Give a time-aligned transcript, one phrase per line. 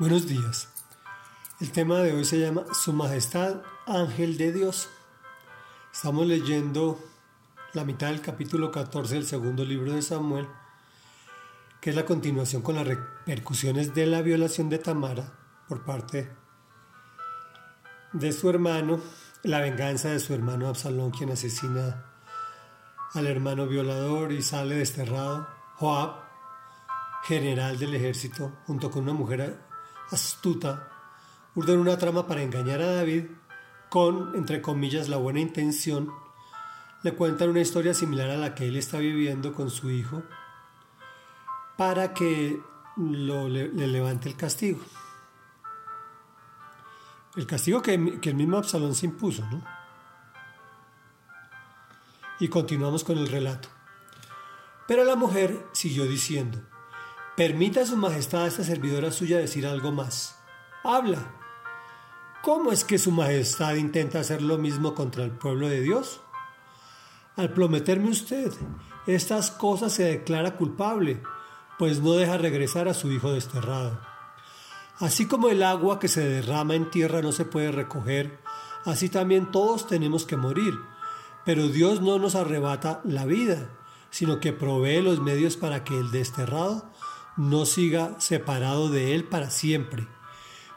[0.00, 0.66] Buenos días.
[1.60, 4.88] El tema de hoy se llama Su Majestad Ángel de Dios.
[5.92, 6.98] Estamos leyendo
[7.74, 10.48] la mitad del capítulo 14 del segundo libro de Samuel,
[11.82, 15.34] que es la continuación con las repercusiones de la violación de Tamara
[15.68, 16.30] por parte
[18.14, 19.02] de su hermano,
[19.42, 22.06] la venganza de su hermano Absalón, quien asesina
[23.12, 25.46] al hermano violador y sale desterrado.
[25.74, 26.22] Joab,
[27.24, 29.68] general del ejército, junto con una mujer
[30.10, 30.88] astuta,
[31.54, 33.26] urden una trama para engañar a David
[33.88, 36.12] con, entre comillas, la buena intención.
[37.02, 40.22] Le cuentan una historia similar a la que él está viviendo con su hijo
[41.76, 42.60] para que
[42.96, 44.80] lo, le, levante el castigo.
[47.36, 49.62] El castigo que, que el mismo Absalón se impuso, ¿no?
[52.38, 53.68] Y continuamos con el relato.
[54.86, 56.60] Pero la mujer siguió diciendo,
[57.36, 60.36] Permita a su majestad a esta servidora suya decir algo más.
[60.84, 61.36] Habla.
[62.42, 66.20] ¿Cómo es que su majestad intenta hacer lo mismo contra el pueblo de Dios?
[67.36, 68.52] Al prometerme usted
[69.06, 71.22] estas cosas se declara culpable,
[71.78, 74.00] pues no deja regresar a su hijo desterrado.
[74.98, 78.38] Así como el agua que se derrama en tierra no se puede recoger,
[78.84, 80.74] así también todos tenemos que morir.
[81.46, 83.70] Pero Dios no nos arrebata la vida,
[84.10, 86.90] sino que provee los medios para que el desterrado
[87.40, 90.06] no siga separado de Él para siempre.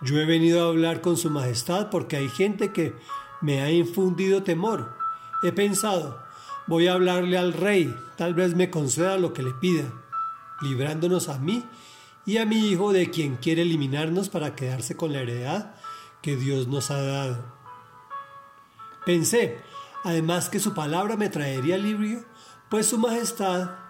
[0.00, 2.96] Yo he venido a hablar con Su Majestad porque hay gente que
[3.40, 4.96] me ha infundido temor.
[5.44, 6.20] He pensado,
[6.66, 9.84] voy a hablarle al rey, tal vez me conceda lo que le pida,
[10.60, 11.64] librándonos a mí
[12.26, 15.76] y a mi hijo de quien quiere eliminarnos para quedarse con la heredad
[16.22, 17.54] que Dios nos ha dado.
[19.06, 19.58] Pensé,
[20.02, 22.24] además que su palabra me traería alivio,
[22.68, 23.87] pues Su Majestad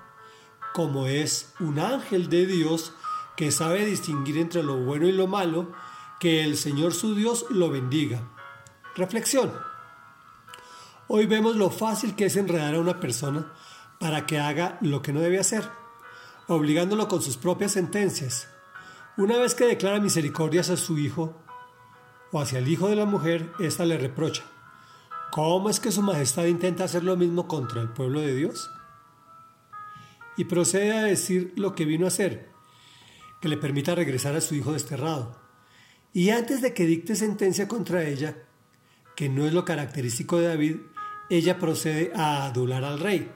[0.79, 2.93] como es un ángel de Dios
[3.37, 5.73] que sabe distinguir entre lo bueno y lo malo,
[6.21, 8.21] que el Señor su Dios lo bendiga.
[8.95, 9.53] Reflexión.
[11.09, 13.53] Hoy vemos lo fácil que es enredar a una persona
[13.99, 15.69] para que haga lo que no debe hacer,
[16.47, 18.47] obligándolo con sus propias sentencias.
[19.17, 21.43] Una vez que declara misericordia hacia su hijo
[22.31, 24.45] o hacia el hijo de la mujer, ésta le reprocha.
[25.33, 28.71] ¿Cómo es que su majestad intenta hacer lo mismo contra el pueblo de Dios?
[30.39, 32.49] Y procede a decir lo que vino a hacer,
[33.43, 35.37] que le permita regresar a su hijo desterrado.
[36.13, 38.45] Y antes de que dicte sentencia contra ella,
[39.17, 40.77] que no es lo característico de David,
[41.29, 43.31] ella procede a adular al rey.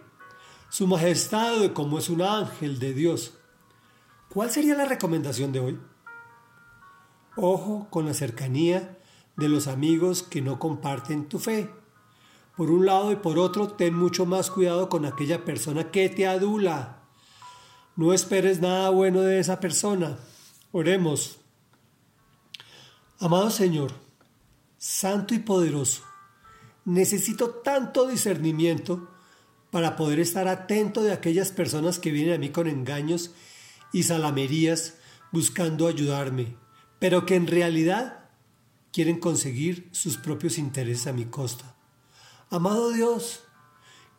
[0.71, 3.37] Su majestad como es un ángel de Dios.
[4.29, 5.81] ¿Cuál sería la recomendación de hoy?
[7.37, 8.99] Ojo con la cercanía
[9.37, 11.69] de los amigos que no comparten tu fe.
[12.57, 16.27] Por un lado y por otro, ten mucho más cuidado con aquella persona que te
[16.27, 17.03] adula.
[17.97, 20.19] No esperes nada bueno de esa persona.
[20.71, 21.39] Oremos.
[23.19, 23.93] Amado Señor,
[24.79, 26.03] Santo y poderoso,
[26.85, 29.09] necesito tanto discernimiento
[29.71, 33.33] para poder estar atento de aquellas personas que vienen a mí con engaños
[33.93, 34.99] y salamerías
[35.31, 36.57] buscando ayudarme,
[36.99, 38.29] pero que en realidad
[38.93, 41.77] quieren conseguir sus propios intereses a mi costa.
[42.53, 43.45] Amado Dios,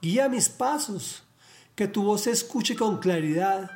[0.02, 1.22] guía mis pasos,
[1.76, 3.70] que tu voz se escuche con claridad,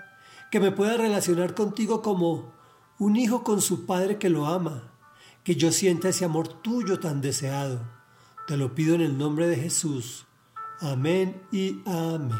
[0.50, 2.54] que me pueda relacionar contigo como
[2.98, 4.92] un hijo con su padre que lo ama,
[5.44, 7.82] que yo sienta ese amor tuyo tan deseado.
[8.48, 10.26] Te lo pido en el nombre de Jesús.
[10.80, 12.32] Amén y amén.